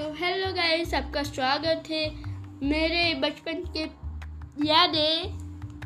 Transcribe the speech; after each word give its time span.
तो 0.00 0.12
hello 0.12 0.46
guys 0.52 0.92
आपका 0.94 1.22
स्वागत 1.22 1.88
है 1.90 2.04
मेरे 2.62 3.02
बचपन 3.14 3.58
के 3.72 3.80
यादें 4.66 5.32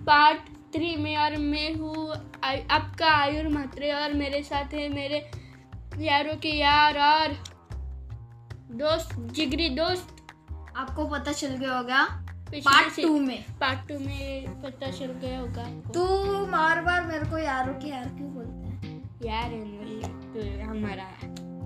पार्ट 0.05 0.51
थ्री 0.75 0.95
में 0.97 1.17
और 1.17 1.37
मैं 1.37 1.75
हूँ 1.75 2.11
आपका 2.71 3.09
आयुर 3.13 3.49
म्हात्रे 3.49 3.91
और 3.93 4.13
मेरे 4.13 4.43
साथ 4.43 4.75
है 4.75 4.89
मेरे 4.89 5.19
यारों 5.99 6.37
के 6.37 6.49
यार 6.49 6.99
और 6.99 7.33
दोस्त 8.75 9.17
जिगरी 9.31 9.69
दोस्त। 9.69 10.17
आपको 10.77 11.07
पता 11.07 11.33
चल 11.33 11.57
गया 11.57 11.77
होगा 11.77 12.05
पार्ट 12.55 13.01
टू 13.03 13.19
में। 13.21 13.45
पार्ट 13.61 13.89
टू 13.89 13.99
में 13.99 14.63
पता 14.63 14.91
चल 14.91 15.13
गया 15.25 15.39
होगा। 15.41 15.65
तू 15.95 16.07
बार 16.47 16.83
बार 16.83 17.05
मेरे 17.07 17.31
को 17.31 17.39
यारों 17.39 17.75
के 17.75 17.89
यार 17.89 18.05
क्यों 18.05 18.31
बोलता 18.35 18.87
है? 18.87 18.95
यार 19.25 19.51
है 19.51 20.15
तो 20.29 20.71
हमारा 20.71 21.11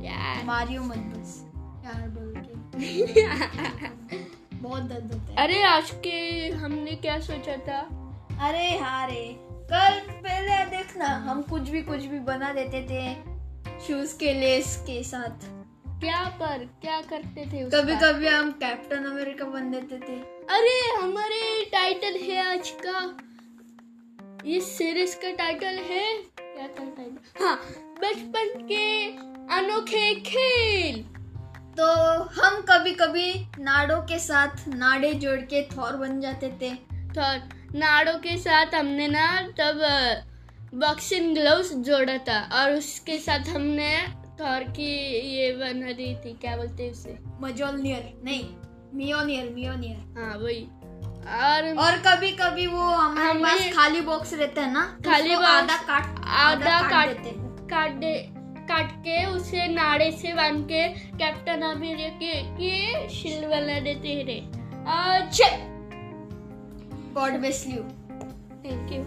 यार। 0.07 0.45
मारियो 0.45 0.83
बस 0.83 1.45
यार 1.85 2.09
बोल। 2.09 2.28
बहुत 4.63 4.83
दर्द 4.83 5.13
होता 5.13 5.31
है। 5.31 5.37
अरे 5.37 5.63
आज 5.65 5.91
के 6.05 6.19
हमने 6.57 6.95
क्या 6.97 7.19
सोचा 7.21 7.57
था? 7.69 7.79
अरे 8.49 8.69
हाँ 8.79 9.07
रे 9.09 9.25
कल 9.73 9.99
पहले 10.13 10.65
देखना 10.71 11.07
हम 11.25 11.41
कुछ 11.43 11.69
भी 11.71 11.83
कुछ 11.83 12.05
भी 12.05 12.19
बना 12.29 12.53
देते 12.53 12.83
थे 12.91 13.81
शूज़ 13.87 14.17
के 14.19 14.33
लेस 14.33 14.77
के 14.87 15.03
साथ। 15.05 15.47
क्या 16.01 16.23
पर 16.41 16.65
क्या 16.83 17.01
करते 17.01 17.45
थे 17.53 17.63
उसका? 17.65 17.81
कभी 17.81 17.97
कभी 17.97 18.27
हम 18.29 18.51
कैप्टन 18.63 19.05
अमेरिका 19.05 19.45
बन 19.45 19.71
देते 19.71 19.99
थे। 19.99 20.17
अरे 20.57 20.79
हमारे 21.03 21.65
टाइटल 21.73 22.19
है 22.23 22.47
आज 22.47 22.71
का। 22.87 22.99
ये 24.47 24.61
सीरीज़ 24.61 25.17
का 25.17 25.31
टाइटल 25.37 25.79
है? 25.91 26.07
क्या 26.41 26.67
था 26.69 26.85
टाइटल 26.87 27.45
हाँ 27.45 27.57
बचपन 28.03 28.67
के 28.69 28.85
अनोखे 29.57 30.15
खेल। 30.27 31.05
तो 31.79 31.87
हम 32.41 32.61
कभी 32.61 32.93
कभी 32.93 33.33
नाड़ों 33.59 34.01
के 34.03 34.19
साथ 34.19 34.69
नाड़े 34.69 35.13
जोड़ 35.15 35.39
के 35.41 35.63
थौर 35.63 35.97
बन 35.97 36.21
जाते 36.21 36.49
थे। 36.63 36.71
तो 37.19 37.27
नाड़ों 37.79 38.19
के 38.19 38.37
साथ 38.39 38.75
हमने 38.75 39.09
ना 39.09 39.27
तब 39.61 39.81
बॉक्सिंग 40.75 41.35
ग्लव्स 41.35 41.73
जोड़ा 41.73 42.17
था 42.19 42.41
और 42.61 42.73
उसके 42.73 43.19
साथ 43.19 43.49
हमने 43.49 43.91
थौर 44.41 44.63
की 44.71 44.91
ये 45.37 45.53
बना 45.53 45.93
दी 45.93 46.15
थी 46.25 46.33
क्या 46.41 46.57
बोलते 46.57 46.83
हैं 46.83 46.91
उसे? 46.91 47.19
मजोलनियर 47.41 48.13
नहीं 48.25 48.45
मियोनियर 48.95 49.51
मियोनियर 49.55 50.21
हाँ 50.21 50.37
वही। 50.39 50.63
और 51.39 51.75
और 51.85 51.97
कभी 52.07 52.31
कभी 52.33 52.67
वो 52.67 52.83
हमारे 52.83 53.29
हमें- 53.31 53.45
पास 53.45 53.75
खाली 53.77 54.01
बॉक्स 54.01 54.35
रहता 54.35 54.63
है 54.63 54.73
ना 54.73 54.99
तो 55.05 55.11
खाली 55.11 55.35
आधा 55.35 55.77
काट 55.77 56.25
आधा 56.27 56.81
काट। 56.91 57.17
काट 57.71 57.93
दे 57.93 58.11
काट 58.23 58.38
के 58.71 59.25
उसे 59.27 59.67
नाड़े 59.69 60.11
से 60.13 60.33
बाँध 60.33 60.65
के 60.65 60.89
कैप्टन 61.19 61.63
अमेरिका 61.63 62.33
के, 62.57 63.09
शिल्ड 63.09 63.49
बना 63.51 63.79
देते 63.81 64.09
हैं 64.09 64.41
अच्छा 64.87 65.49
god 67.15 67.39
bless 67.41 67.67
you 67.69 67.83
thank 68.65 68.93
you 68.93 69.03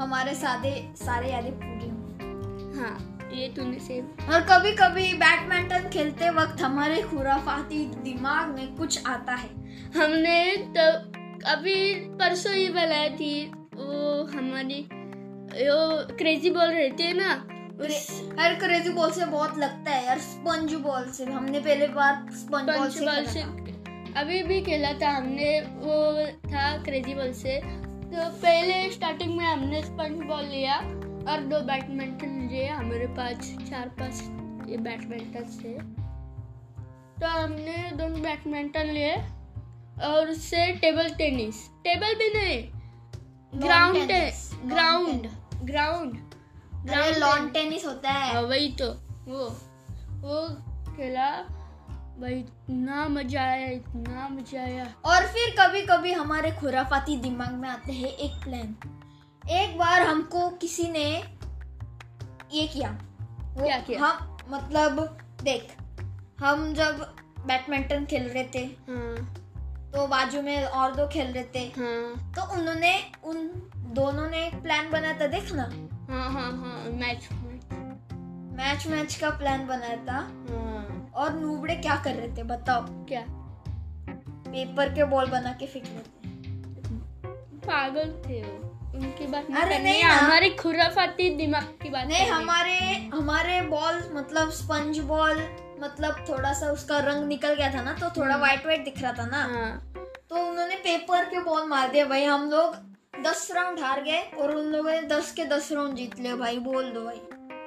हमारे 0.00 0.34
सादे 0.34 0.74
सारे 0.96 1.30
यादें 1.30 1.52
पूरी 1.52 1.88
हों। 1.88 2.78
हाँ 2.78 3.30
ये 3.34 3.48
तूने 3.48 3.78
सेव 3.78 4.32
और 4.32 4.40
कभी 4.40 4.72
कभी 4.72 5.12
बैडमिंटन 5.14 5.88
खेलते 5.88 6.30
वक्त 6.30 6.62
हमारे 6.62 7.02
खुराफाती 7.02 7.84
दिमाग 8.04 8.54
में 8.54 8.74
कुछ 8.76 9.06
आता 9.06 9.34
है। 9.34 9.48
हमने 9.96 10.56
तब 10.56 11.12
अभी 11.46 11.94
परसों 11.94 12.54
ही 12.54 12.68
बनाई 12.68 13.10
थी 13.10 13.52
वो 13.74 14.24
हमारी 14.34 14.80
वो 15.52 16.16
क्रेजी 16.16 16.50
बॉल 16.50 16.70
रहती 16.70 17.02
है 17.02 17.12
ना 17.12 17.32
हर 18.38 18.54
क्रेजी 18.54 18.90
बॉल 18.90 19.10
से 19.10 19.24
बहुत 19.26 19.58
लगता 19.58 19.90
है 19.90 20.04
यार 20.06 20.18
स्पंज 20.18 20.74
बॉल 20.74 21.10
से। 21.10 21.24
हमने 21.24 21.60
पहले 21.60 21.86
बार 21.88 22.26
स्पंज 22.32 22.68
बॉल 22.68 22.90
से 22.90 23.06
बॉल 23.06 23.26
से। 23.26 23.40
था। 23.40 24.20
अभी 24.20 24.42
भी 24.42 24.60
खेला 24.62 24.92
था 24.92 25.10
हमने 25.10 25.60
वो 25.60 26.26
था 26.46 26.76
क्रेजी 26.82 27.14
बॉल 27.14 27.32
से। 27.32 27.60
तो 27.60 28.28
पहले 28.42 28.90
स्टार्टिंग 28.90 29.36
में 29.36 29.44
हमने 29.44 29.82
स्पंज 29.82 30.22
बॉल 30.22 30.44
लिया 30.44 30.76
और 31.28 31.46
दो 31.50 31.60
बैडमिंटन 31.60 32.48
लिए 32.50 32.66
हमारे 32.68 33.06
पास 33.06 33.54
चार 33.70 33.88
पाँच 34.00 34.68
ये 34.70 34.76
बैडमिंटन 34.78 35.44
से। 35.50 35.76
तो 37.20 37.28
हमने 37.28 37.90
दोनों 37.96 38.20
बैडमिंटन 38.22 38.86
लिए 38.86 39.14
और 40.04 40.30
उससे 40.30 40.66
टेबल 40.72 41.08
टेनिस 41.08 41.68
टेबल 41.84 42.14
भी 42.14 42.28
नहीं 42.34 42.62
ground 43.62 44.12
ground 44.66 45.26
ground 45.62 46.31
ground 46.84 47.16
lawn 47.16 47.48
tennis 47.50 47.84
होता 47.86 48.10
है। 48.10 48.32
हाँ 48.34 48.42
वही 48.42 48.68
तो। 48.80 48.86
वो 49.26 49.44
वो 50.22 50.46
खेला। 50.88 51.30
भाई 52.20 52.32
इतना 52.32 53.06
मज़ा 53.08 53.42
आया 53.42 53.68
इतना 53.68 54.28
मज़ा 54.28 54.62
आया। 54.62 54.84
और 55.04 55.26
फिर 55.26 55.54
कभी 55.58 55.80
कभी 55.86 56.12
हमारे 56.12 56.50
खुराफाती 56.52 57.16
दिमाग 57.18 57.52
में 57.52 57.68
आते 57.68 57.92
हैं 57.92 58.08
एक 58.08 58.42
प्लान 58.44 58.74
एक 59.52 59.78
बार 59.78 60.02
हमको 60.02 60.48
किसी 60.56 60.90
ने 60.90 61.04
ये 62.52 62.66
किया। 62.66 62.90
वो 62.90 63.64
क्या 63.64 63.78
किया? 63.78 64.00
हम 64.00 64.36
मतलब 64.48 65.00
देख 65.42 65.76
हम 66.40 66.72
जब 66.74 67.00
बैडमिंटन 67.46 68.04
खेल 68.04 68.28
रहे 68.28 68.44
थे 68.54 68.64
हाँ। 68.88 69.34
तो 69.94 70.06
बाजू 70.06 70.42
में 70.42 70.64
और 70.64 70.94
दो 70.96 71.06
खेल 71.08 71.32
रहे 71.32 71.44
थे 71.54 71.64
हाँ। 71.78 72.32
तो 72.36 72.52
उन्होंने 72.54 72.92
उन 73.24 73.48
दोनों 73.94 74.28
ने 74.30 74.46
एक 74.46 74.54
प्लान 74.62 74.90
बनाया 74.90 75.18
था 75.20 75.26
देख 75.28 75.52
ना 75.52 75.68
हाँ 76.12 76.30
हाँ 76.32 76.50
हाँ 76.52 76.90
मैच 76.92 77.28
मैच 78.56 78.86
मैच 78.86 79.14
का 79.14 79.30
प्लान 79.30 79.66
बनाया 79.66 79.96
था। 79.96 80.16
हाँ. 80.48 81.10
और 81.14 81.34
नूबड़े 81.34 81.74
क्या 81.76 81.96
कर 81.96 82.14
रहे 82.14 82.28
थे 82.28 82.42
बताओ? 82.42 82.82
क्या? 83.08 83.24
पेपर 84.48 84.92
के 84.94 85.04
बॉल 85.04 85.26
बना 85.26 85.52
के 85.52 85.66
फेंक 85.66 85.84
रहे 85.86 85.98
थे। 85.98 86.30
पागल 87.66 88.12
थे 88.26 88.42
वो। 88.42 88.98
उनकी 88.98 89.26
बात 89.26 89.50
नहीं 89.50 89.62
अरे 89.62 89.78
नहीं। 89.78 90.02
हमारी 90.02 90.50
खुराफाती 90.50 91.30
दिमाग 91.36 91.72
की 91.82 91.90
बात 91.90 92.06
नहीं 92.06 92.26
हमारे 92.26 92.78
हमारे 93.14 93.60
बॉल 93.68 94.02
मतलब 94.12 94.50
स्पंज 94.52 94.98
बॉल 95.08 95.42
मतलब 95.82 96.24
थोड़ा 96.28 96.52
सा 96.52 96.70
उसका 96.70 96.98
रंग 97.08 97.26
निकल 97.28 97.54
गया 97.54 97.72
था 97.74 97.82
ना 97.82 97.92
तो 97.92 98.10
थोड़ा 98.20 98.36
व्हाइट 98.36 98.64
व्हाइट 98.64 98.84
दिख 98.84 99.02
रहा 99.02 99.12
था 99.12 99.26
ना। 99.26 99.42
हाँ। 99.44 99.92
तो 100.30 100.48
उन्होंने 100.50 100.76
पेपर 100.84 101.24
के 101.24 101.40
बॉल 101.40 101.68
मार 101.68 101.90
दिया। 101.90 102.04
भाई 102.06 102.24
हम 102.24 102.50
लोग 102.50 102.76
दस 103.22 103.48
राउंड 103.50 103.78
हार 103.80 104.02
गए 104.02 104.20
और 104.40 104.54
उन 104.56 104.64
लोगों 104.64 104.90
ने 104.90 105.02
दस 105.08 105.32
के 105.32 105.44
दस 105.44 105.70
राउंड 105.72 105.96
जीत 105.96 106.18
लिए 106.20 106.34
भाई 106.34 106.58
बोल 106.58 106.90
दो 106.90 107.04
भाई। 107.04 107.18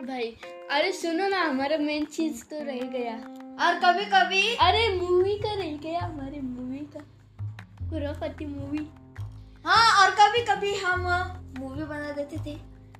भाई 0.07 0.35
अरे 0.71 0.91
सुनो 0.91 1.27
ना 1.27 1.41
हमारा 1.41 1.77
मेन 1.77 2.05
चीज़ 2.05 2.43
तो 2.43 2.63
रह 2.63 2.79
गया। 2.89 3.15
और 3.57 3.79
कभी 3.79 4.05
कभी 4.05 4.55
अरे 4.61 4.87
मूवी 4.95 5.37
का 5.37 5.53
रह 5.53 5.77
गया 5.77 5.99
हमारे 5.99 6.39
मूवी 6.41 6.85
का। 6.95 6.99
खुराफाती 7.89 8.45
मूवी 8.45 8.87
हाँ 9.65 9.85
और 10.01 10.15
कभी 10.15 10.41
कभी 10.45 10.73
हम 10.75 11.01
मूवी 11.59 11.83
बना 11.83 12.11
देते 12.11 12.37
थे। 12.45 12.55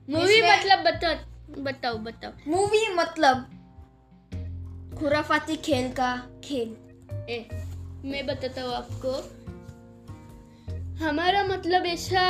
मूवी 0.09 0.41
मतलब 0.41 0.83
बताओ 0.83 1.63
बताओ 1.63 1.97
बताओ। 1.97 2.31
मूवी 2.47 2.88
मतलब 2.94 3.45
खुराफाती 4.99 5.55
खेल 5.55 5.91
का 5.91 6.15
खेल। 6.44 6.75
ए, 7.29 7.45
मैं 8.05 8.25
बताता 8.27 8.61
हूँ 8.61 8.73
आपको। 8.75 9.11
हमारा 11.00 11.44
मतलब 11.44 11.85
ऐसा 11.85 12.22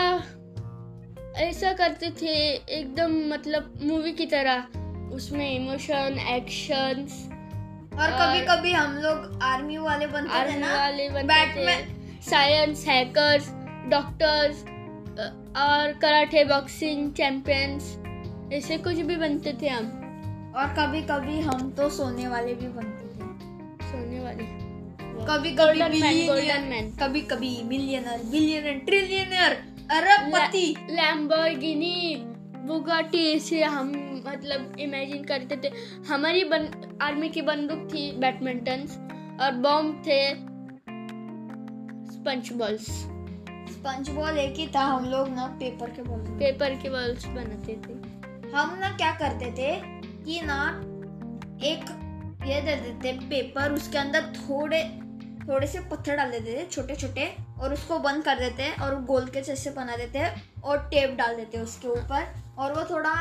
ऐसा 1.37 1.71
करते 1.73 2.09
थे 2.11 2.33
एकदम 2.49 3.11
मतलब 3.33 3.73
मूवी 3.81 4.11
की 4.11 4.25
तरह। 4.25 5.13
उसमें 5.15 5.49
इमोशन 5.55 6.17
एक्शन 6.29 7.05
और 7.99 8.11
कभी 8.11 8.41
कभी 8.45 8.71
हम 8.71 8.95
लोग 8.97 9.39
आर्मी 9.43 9.77
वाले 9.77 10.07
बनते 10.07 10.33
आर्मी 10.33 10.53
थे 10.53 10.59
ना 10.59 10.73
वाले 10.75 11.09
बनते 11.09 11.75
साइंस 12.21 12.85
हैकर्स 12.87 13.51
डॉक्टर्स 13.89 14.63
और 15.57 15.93
कराटे 16.01 16.43
बॉक्सिंग 16.45 17.11
चैंपियंस 17.13 17.95
ऐसे 18.53 18.77
कुछ 18.77 18.95
भी 18.95 19.15
बनते 19.15 19.53
थे 19.61 19.67
हम। 19.67 19.85
और 20.57 20.73
कभी 20.79 21.01
कभी 21.01 21.39
हम 21.39 21.71
तो 21.71 21.89
सोने 21.89 22.27
वाले 22.27 22.53
भी 22.53 22.67
बनते 22.67 23.07
थे। 23.07 23.91
सोने 23.91 24.19
वाले। 24.19 24.43
कभी 25.17 25.51
कभी 25.55 25.79
मैन 25.79 26.91
कभी 26.99 27.21
कभी 27.21 27.49
मिलियनर 27.63 28.23
बिलियनर 28.31 28.79
ट्रिलियनर 28.85 29.53
अरबपति 29.91 30.65
लैम्बोर्गिनी 30.89 32.15
बुगाटी 32.67 33.21
ऐसे 33.33 33.63
हम 33.63 33.91
मतलब 34.27 34.75
इमेजिन 34.79 35.23
करते 35.23 35.57
थे। 35.57 35.71
हमारी 36.07 36.43
बन 36.43 36.67
आर्मी 37.01 37.29
की 37.29 37.41
बंदूक 37.41 37.87
थी 37.93 38.11
बैडमिंटन 38.19 38.81
और 39.41 39.51
बॉम्ब 39.51 40.01
थे 40.07 40.19
स्पंच 42.11 42.51
बॉल्स 42.53 42.87
स्पंज 43.71 44.09
बॉल 44.09 44.37
एक 44.37 44.55
ही 44.55 44.67
था 44.67 44.83
हम 44.83 45.05
लोग 45.05 45.29
ना 45.29 45.47
पेपर 45.59 45.89
के 45.89 46.01
बॉल 46.01 46.19
पेपर 46.39 46.75
के 46.81 46.89
बॉल्स 46.89 47.25
बनाते 47.25 47.73
थे। 47.85 47.93
हम 48.51 48.77
ना 48.79 48.89
क्या 48.97 49.11
करते 49.21 49.51
थे 49.51 49.71
कि 50.25 50.41
ना 50.43 50.59
एक 51.63 51.83
ये 52.47 52.61
दे 52.61 52.75
देते 52.75 53.11
पेपर 53.29 53.71
उसके 53.71 53.97
अंदर 53.97 54.21
थोड़े 54.35 54.83
थोड़े 55.47 55.67
से 55.67 55.79
पत्थर 55.79 56.15
डाल 56.15 56.31
देते 56.31 56.53
थे 56.53 56.65
छोटे 56.65 56.95
छोटे 56.95 57.35
और 57.59 57.73
उसको 57.73 57.99
बंद 57.99 58.23
कर 58.23 58.39
देते 58.39 58.63
हैं 58.63 58.75
और 58.77 59.01
गोल 59.03 59.25
के 59.25 59.41
जैसे 59.41 59.69
बना 59.69 59.95
देते 59.97 60.19
हैं 60.19 60.61
और 60.61 60.77
टेप 60.77 61.15
डाल 61.15 61.35
देते 61.35 61.57
हैं 61.57 61.63
उसके 61.65 61.87
ऊपर। 61.87 62.33
और 62.57 62.73
वो 62.73 62.83
थोड़ा 62.83 63.11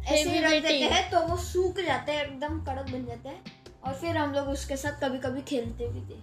ऐसे 0.00 0.30
ही 0.30 0.38
रख 0.38 0.50
देते 0.50 0.78
हैं 0.84 1.10
तो 1.10 1.20
वो 1.20 1.36
सूख 1.36 1.80
जाते 1.80 2.12
हैं 2.12 2.24
एकदम 2.24 2.64
कड़क 2.64 2.90
बन 2.90 3.04
जाते 3.04 3.28
हैं। 3.28 3.42
और 3.84 3.94
फिर 3.94 4.16
हम 4.16 4.32
लोग 4.32 4.48
उसके 4.48 4.76
साथ 4.76 5.00
कभी 5.00 5.18
कभी 5.18 5.42
खेलते 5.42 5.88
भी 5.88 6.00
थे। 6.00 6.18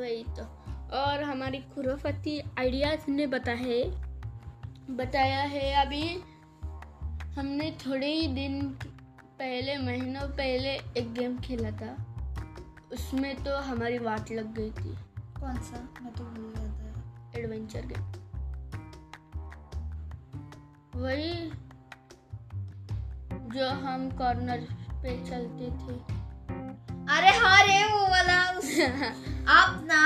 वही 0.00 0.24
तो। 0.24 0.42
और 0.98 1.22
हमारी 1.22 1.58
खुराफती 1.58 2.40
आइडियाज़ 2.58 3.10
ने 3.10 3.26
बता 3.26 3.52
है 3.52 3.82
बताया 4.90 5.40
है 5.40 5.72
अभी 5.86 6.08
हमने 7.34 7.70
थोड़े 7.86 8.06
ही 8.06 8.26
दिन 8.26 8.62
पहले 9.38 9.76
महीनों 9.76 10.28
पहले 10.28 10.74
एक 10.96 11.12
गेम 11.14 11.38
खेला 11.38 11.70
था। 11.70 12.11
उसमें 12.92 13.44
तो 13.44 13.56
हमारी 13.58 13.98
वाट 13.98 14.30
लग 14.30 14.54
गई 14.54 14.70
थी। 14.70 14.94
कौन 15.40 15.56
सा? 15.56 15.88
मैं 16.02 16.12
तो 16.12 16.24
भूल 16.24 16.52
गया 16.56 16.70
था। 16.72 17.38
Adventure 17.38 17.86
game. 17.86 18.10
वही 21.00 21.32
जो 23.56 23.68
हम 23.68 24.10
कॉर्नर 24.10 24.60
पे 25.02 25.16
चलते 25.30 25.70
थे। 25.70 25.94
अरे 27.16 27.30
हाँ 27.38 27.62
रे 27.62 27.84
वो 27.84 28.02
वाला 28.02 28.40
आप 29.48 29.80
ना 29.84 30.02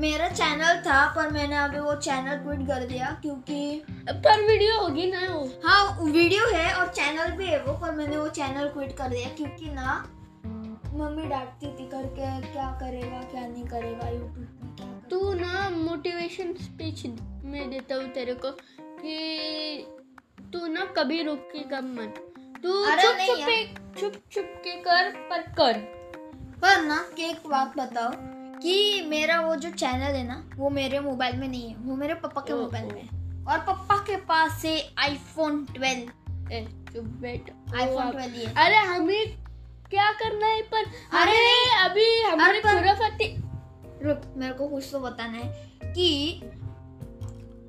मेरा 0.00 0.28
चैनल 0.28 0.80
था 0.80 1.06
पर 1.14 1.30
मैंने 1.30 1.56
अभी 1.56 1.78
वो 1.78 1.94
चैनल 1.94 2.36
क्विट 2.36 2.66
कर 2.68 2.86
दिया 2.86 3.18
क्योंकि 3.22 3.82
पर 4.08 4.42
वीडियो 4.48 4.80
होगी 4.80 5.10
ना 5.10 5.20
वो। 5.34 5.44
हाँ 5.64 5.98
वीडियो 6.02 6.46
है 6.54 6.74
और 6.74 6.88
चैनल 6.88 7.30
भी 7.30 7.46
है 7.46 7.62
वो 7.64 7.72
पर 7.72 7.92
मैंने 7.92 8.16
वो 8.16 8.28
चैनल 8.28 8.68
क्विट 8.68 8.96
कर 8.96 9.08
दिया 9.08 9.28
क्योंकि 9.28 9.70
ना 9.72 9.96
मम्मी 10.98 11.26
डांटती 11.26 11.66
थी 11.66 11.88
करके 11.88 12.52
क्या 12.52 12.70
करेगा 12.80 13.20
क्या 13.22 13.46
नहीं 13.46 13.64
करेगा 13.64 14.08
यूट्यूब 14.08 14.38
में 14.38 14.76
क्या 14.76 14.86
तू 15.10 15.34
ना 15.34 15.70
मोटिवेशन 15.70 16.52
स्पीच 16.52 17.06
में 17.44 17.70
देता 17.70 17.94
हूँ 17.94 18.08
तेरे 18.08 18.34
को 18.34 18.50
कि 19.00 19.86
तू 20.52 20.66
ना 20.66 20.84
कभी 20.84 21.22
रुकेगा 21.22 21.80
मत। 21.80 22.24
तू 22.62 22.86
चुप 22.86 23.16
चुप। 23.26 23.38
के 23.40 23.66
चुप 24.00 24.12
चुप 24.32 24.52
के 24.56 24.76
कर 24.76 25.10
पर 25.30 25.42
कर। 25.42 25.78
पर 26.62 26.82
ना 26.82 27.08
कि 27.16 27.24
एक 27.24 27.46
बात 27.46 27.76
बताओ 27.78 28.10
कि 28.60 29.02
मेरा 29.08 29.40
वो 29.40 29.56
जो 29.56 29.70
चैनल 29.70 30.14
है 30.14 30.26
ना 30.26 30.50
वो 30.56 30.70
मेरे 30.70 31.00
मोबाइल 31.00 31.36
में 31.36 31.48
नहीं 31.48 31.68
है। 31.68 31.76
वो 31.76 31.96
मेरे 31.96 32.14
पापा 32.14 32.40
के 32.40 32.54
मोबाइल 32.54 32.86
में 32.86 33.02
है। 33.02 33.44
और 33.44 33.58
पापा 33.58 33.96
के 33.96 34.16
पास 34.16 34.62
है 34.64 34.78
आईफोन 34.98 35.66
12 35.66 36.52
ए 36.52 36.64
चुप 36.94 37.04
बैठ। 37.04 37.50
आईफोन 37.74 38.06
ओ, 38.06 38.12
12 38.12 38.18
है 38.18 38.54
अरे 38.64 38.76
हमें 38.76 39.47
क्या 39.90 40.10
करना 40.12 40.46
है 40.46 40.62
पर? 40.62 40.84
अरे 41.18 41.36
अभी 41.84 42.22
हमारी 42.22 42.60
पर- 42.60 42.78
खुराफती 42.78 43.36
रुक 44.04 44.22
मेरे 44.36 44.52
को 44.52 44.68
कुछ 44.68 44.88
तो 44.92 45.00
बताना 45.00 45.38
है 45.38 45.70
कि 45.92 46.40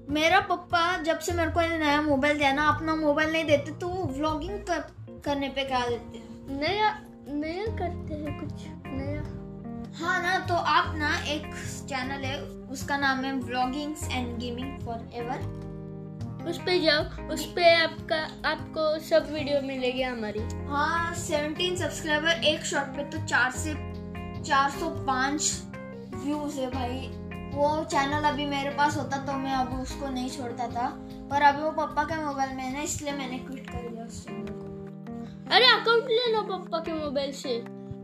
मेरा 0.09 0.39
पापा 0.39 0.97
जब 0.97 1.19
से 1.19 1.33
मेरे 1.33 1.51
को 1.51 1.61
नया 1.77 2.01
मोबाइल 2.01 2.37
दिया 2.37 2.51
ना 2.53 2.67
अपना 2.67 2.95
मोबाइल 2.95 3.31
नहीं 3.31 3.45
देते 3.45 3.71
तो 3.71 3.87
वो 3.87 4.03
व्लॉगिंग 4.03 4.59
कर, 4.59 4.79
करने 5.25 5.49
पे 5.49 5.63
क्या 5.63 5.87
देते 5.89 6.17
हैं? 6.17 6.59
नया 6.59 6.99
नया 7.27 7.65
करते 7.65 8.13
हैं 8.13 8.39
कुछ 8.39 8.51
नया। 8.87 9.21
हाँ 9.99 10.21
ना 10.23 10.37
तो 10.39 10.53
आप 10.53 10.95
ना 10.95 11.15
एक 11.27 11.43
चैनल 11.89 12.23
है 12.23 12.41
उसका 12.71 12.97
नाम 12.97 13.23
है 13.25 13.33
vloggings 13.39 14.09
and 14.11 14.37
gaming 14.37 14.79
for 14.79 15.09
ever 15.13 15.68
उस 16.47 16.57
पे 16.57 16.79
जाओ 16.79 17.27
उस 17.29 17.45
पे 17.53 17.73
आपका 17.75 18.17
आपको 18.49 18.83
सब 18.99 19.31
वीडियो 19.33 19.61
मिलेगी 19.61 20.01
हमारी। 20.01 20.39
हाँ 20.67 21.13
सेवनटीन 21.15 21.75
सब्सक्राइबर 21.75 22.43
एक 22.45 22.63
शॉट 22.65 22.95
पे 22.95 23.03
तो 23.09 23.25
चार 23.25 23.51
से 23.53 23.73
चार 24.41 24.69
सौ 24.71 24.89
पाँच 25.07 25.51
व्यूज़ 26.15 26.59
है 26.59 26.69
भाई। 26.71 27.07
वो 27.53 27.83
चैनल 27.85 28.23
अभी 28.29 28.45
मेरे 28.45 28.69
पास 28.69 28.97
होता 28.97 29.17
तो 29.25 29.33
मैं 29.33 29.53
अभी 29.53 29.81
उसको 29.81 30.09
नहीं 30.09 30.29
छोड़ता 30.29 30.67
था। 30.67 30.87
पर 31.31 31.41
अभी 31.41 31.61
वो 31.63 31.71
पापा 31.71 32.03
के 32.03 32.23
मोबाइल 32.25 32.55
में 32.55 32.63
है 32.63 32.73
ना 32.73 32.81
इसलिए 32.81 33.13
मैंने 33.13 33.37
क्विट 33.39 33.69
कर 33.69 33.89
दिया 33.89 34.05
उस 34.05 34.23
चैनल 34.25 34.47
को। 34.49 35.55
अरे 35.55 35.65
अकाउंट 35.71 36.09
ले 36.09 36.31
लो 36.33 36.41
पापा 36.49 36.79
के 36.79 36.93
मोबाइल 36.93 37.31
से। 37.31 37.59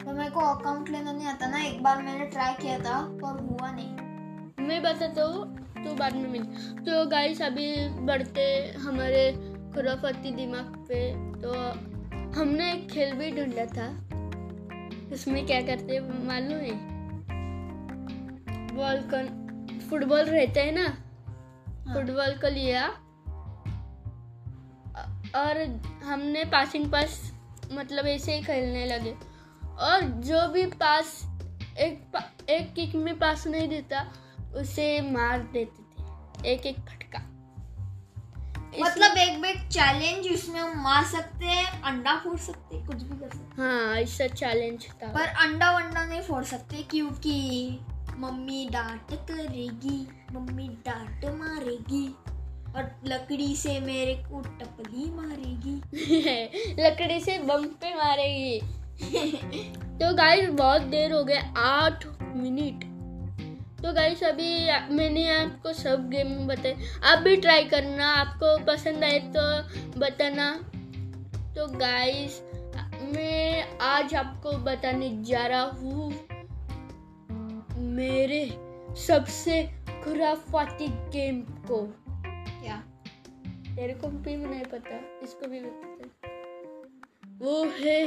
तो 0.05 0.13
मेरे 0.13 0.29
को 0.29 0.39
अकाउंट 0.39 0.89
लेना 0.89 1.11
नहीं 1.11 1.27
आता 1.27 1.47
ना 1.47 1.63
एक 1.63 1.83
बार 1.83 2.01
मैंने 2.03 2.25
ट्राई 2.25 2.53
किया 2.53 2.79
था 2.79 3.01
पर 3.21 3.39
हुआ 3.41 3.71
नहीं। 3.71 4.05
मैं 4.65 4.81
बताता 4.81 5.23
हूँ 5.23 5.57
तो 5.57 5.95
बाद 5.95 6.13
में 6.13 6.29
मिल। 6.29 6.44
तो 6.79 7.06
गाइस 7.06 7.41
अभी 7.41 7.89
बढ़ते 7.89 8.75
हमारे 8.77 9.31
खुराफती 9.73 10.31
दिमाग 10.31 10.63
पे। 10.63 11.12
तो 11.41 11.69
हमने 12.39 12.73
एक 12.73 12.89
खेल 12.89 13.13
भी 13.13 13.31
ढूंढा 13.31 13.65
था। 13.65 13.89
उसमें 15.13 15.45
क्या 15.45 15.62
करते 15.62 16.00
मालूम 16.00 16.59
है? 16.59 16.95
बॉल 18.75 19.09
का 19.13 19.45
फुटबॉल 19.89 20.21
रहता 20.21 20.59
है 20.59 20.71
ना? 20.71 20.88
हाँ। 20.88 21.94
फुटबॉल 21.94 22.31
को 22.31 22.47
लिया। 22.47 22.88
और 25.35 25.81
हमने 26.06 26.44
पासिंग 26.44 26.91
पास 26.91 27.33
मतलब 27.71 28.06
ऐसे 28.06 28.35
ही 28.35 28.44
खेलने 28.44 28.85
लगे। 28.85 29.15
और 29.79 30.01
जो 30.01 30.47
भी 30.47 30.65
पास 30.65 31.39
एक 31.79 32.03
पा- 32.13 32.50
एक 32.50 32.73
किक 32.73 32.95
में 32.95 33.19
पास 33.19 33.47
नहीं 33.47 33.69
देता 33.69 34.13
उसे 34.56 35.02
मार 35.02 35.40
देते 35.40 35.84
थे। 35.84 36.54
एक 36.54 36.66
एक 36.66 36.75
फटका 36.75 37.31
मतलब 38.81 39.18
एक 39.18 39.42
बिग 39.42 39.69
चैलेंज 39.69 40.34
उसमें 40.34 40.60
हम 40.60 40.84
मार 40.84 41.04
सकते 41.04 41.46
हैं 41.46 41.81
अंडा 41.81 42.22
फोड़ 42.24 42.38
सकते 42.38 42.78
हैं 42.78 42.88
कुछ 42.88 43.04
भी 43.04 43.18
कर 43.19 43.30
सकते 43.30 43.62
हाँ। 43.62 43.96
ऐसा 43.96 44.28
चैलेंज 44.28 44.86
था। 44.86 45.07
पर 45.07 45.28
अंडा 45.28 45.72
वंडा 45.72 46.06
नहीं 46.06 46.22
फोड़ 46.22 46.44
सकते 46.44 46.84
क्योंकि 46.84 47.80
मम्मी 48.18 48.69
डांट 48.72 49.13
करेगी 49.13 50.07
मम्मी 50.31 50.68
डांट 50.68 51.25
मारेगी 51.25 52.16
और 52.75 53.02
लकड़ी 53.06 53.56
से 53.56 53.80
मेरे 53.80 54.13
को 54.13 54.42
टपली 54.42 55.12
मारेगी। 55.12 55.75
लकड़ी 56.84 57.19
से 57.19 57.40
बम 57.40 57.66
पे 57.66 57.96
मारेगी। 57.96 58.60
तो 59.75 60.16
गाइस 60.16 60.50
बहुत 60.50 60.81
देर 60.81 61.12
हो 61.12 61.24
गए 61.24 61.42
आठ 61.57 62.06
मिनट। 62.22 62.94
तो 63.85 63.91
गाइस 63.93 64.23
अभी 64.23 64.51
मैंने 64.95 65.23
आपको 65.29 65.71
सब 65.73 66.07
गेम 66.09 66.29
बताए 66.47 66.85
आप 67.03 67.19
भी 67.19 67.35
ट्राई 67.37 67.63
करना 67.63 68.05
आपको 68.11 68.57
पसंद 68.65 69.03
आए 69.03 69.19
तो 69.35 69.41
बताना। 69.99 70.47
तो 71.55 71.67
गाइस 71.77 72.39
मैं 73.13 73.77
आज 73.79 74.15
आपको 74.15 74.51
बताने 74.63 75.09
जा 75.23 75.45
रहा 75.47 75.61
हूँ 75.61 76.09
मेरे 77.91 78.41
सबसे 78.97 79.61
खुराफाती 80.03 80.87
गेम 80.87 81.41
को। 81.67 81.81
क्या? 82.17 82.77
तेरे 83.75 83.93
को 83.93 84.07
भी 84.07 84.35
नहीं 84.35 84.63
पता 84.63 84.97
इसको 85.23 85.47
भी 85.47 85.59
पता। 85.59 86.29
वो 87.41 87.63
है 87.77 88.01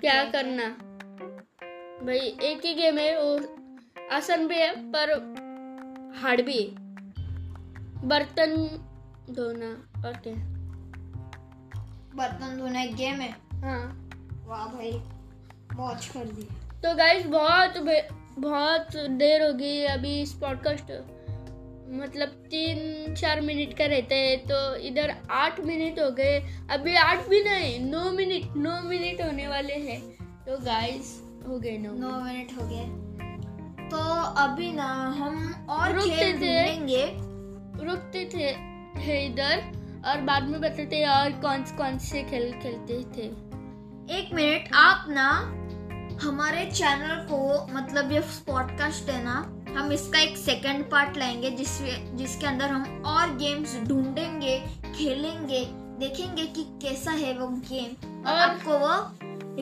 क्या 0.00 0.24
करना। 0.30 0.68
भाई 2.06 2.34
एक 2.42 2.64
ही 2.64 2.74
गेम 2.74 2.98
है 2.98 3.22
वो 3.22 3.36
आसान 4.12 4.46
भी 4.48 4.54
है 4.54 4.72
पर 4.92 5.10
हार्ड 6.16 6.40
भी 6.40 6.58
है। 6.58 8.08
बर्तन 8.08 8.54
धोना 9.30 9.70
और 10.04 10.16
क्या? 10.16 10.34
बर्तन 12.16 12.56
धोना 12.58 12.82
एक 12.82 12.94
गेम 12.94 13.20
है? 13.20 13.30
हाँ। 13.62 13.82
वाह 14.46 14.66
भाई 14.66 14.92
मौज 15.76 16.06
कर 16.06 16.24
दी 16.26 16.42
तो 16.82 16.94
गाइस 16.94 17.26
बहुत 17.26 17.78
बहुत 18.38 18.96
देर 19.12 19.42
हो 19.42 19.52
गई 19.52 19.82
अभी 19.86 20.20
इस 20.22 20.32
पॉडकास्ट 20.32 20.92
मतलब 21.94 22.28
तीन 22.50 23.14
चार 23.14 23.40
मिनट 23.40 23.76
का 23.78 23.86
रहता 23.86 24.14
है 24.14 24.36
तो 24.46 24.74
इधर 24.86 25.14
आठ 25.30 25.60
मिनट 25.60 25.98
हो 26.00 26.10
गए। 26.10 26.38
अभी 26.70 26.94
आठ 26.96 27.28
भी 27.28 27.42
नहीं 27.44 27.78
नौ 27.80 28.10
मिनट 28.12 28.56
नौ 28.56 28.80
मिनट 28.82 29.22
होने 29.22 29.48
वाले 29.48 29.74
हैं। 29.80 30.00
तो 30.46 30.58
गाइस 30.64 31.20
हो 31.48 31.58
गए 31.58 31.76
नौ 31.78 31.92
नौ 31.92 32.20
मिनट 32.20 32.52
हो 32.52 32.68
गए। 32.68 33.03
तो 33.90 33.96
अभी 34.40 34.72
ना 34.72 35.16
हम 35.18 35.66
और 35.70 35.92
रुकते 35.92 36.32
थे। 36.32 37.06
रुकते 37.84 38.24
थे 38.24 38.74
थे 39.00 39.26
इधर 39.26 39.72
और 40.06 40.20
बाद 40.20 40.42
में 40.42 40.60
बताते 40.60 41.06
और 41.06 41.30
कौन 41.30 41.62
कौन 41.62 41.98
से 41.98 42.22
खेल 42.22 42.52
खेलते 42.52 42.94
थे। 42.94 43.26
एक 44.18 44.30
मिनट 44.34 44.74
आप 44.74 45.06
ना 45.08 45.30
हमारे 46.22 46.66
चैनल 46.66 47.26
को 47.30 47.66
मतलब 47.72 48.12
ये 48.12 48.20
पॉडकास्ट 48.20 49.10
है 49.10 49.24
ना 49.24 49.50
हम 49.80 49.92
इसका 49.92 50.18
एक 50.18 50.36
सेकंड 50.36 50.90
पार्ट 50.90 51.16
लाएँगे 51.16 51.50
जिस 51.50 51.82
जिसके 52.14 52.46
अंदर 52.46 52.68
हम 52.68 53.02
और 53.06 53.36
गेम्स 53.36 53.80
ढूंढेंगे 53.80 54.58
खेलेंगे 54.94 55.64
देखेंगे 55.74 56.46
कि 56.46 56.66
कैसा 56.68 57.10
है 57.10 57.38
वो 57.38 57.48
गेम 57.48 58.20
और 58.26 58.32
और- 58.32 58.40
आपको 58.40 58.78
वो 58.78 59.10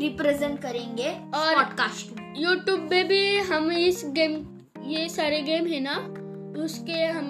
रिप्रेजेंट 0.00 0.62
करेंगे 0.62 1.10
और- 1.34 1.54
पॉडकास्ट 1.54 2.16
में। 2.16 2.21
यूट्यूब 2.36 2.80
पे 2.90 3.02
भी 3.04 3.38
हम 3.46 3.70
इस 3.72 4.02
गेम 4.16 4.34
ये 4.86 5.08
सारे 5.08 5.40
गेम 5.42 5.66
है 5.66 5.80
ना 5.80 5.96
उसके 6.62 7.04
हम 7.06 7.26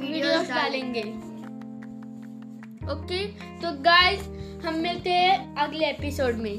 वीडियोस 0.00 0.48
डालेंगे। 0.48 1.02
ओके 2.92 3.24
तो 3.62 3.72
गाइस 3.82 4.26
हम 4.64 4.78
मिलते 4.78 5.10
हैं 5.10 5.54
अगले 5.56 5.86
एपिसोड 5.86 6.36
में। 6.36 6.56